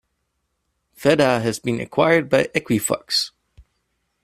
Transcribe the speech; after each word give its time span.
Veda 0.95 1.41
has 1.41 1.59
been 1.59 1.79
acquired 1.79 2.27
by 2.27 2.45
Equifax. 2.55 3.29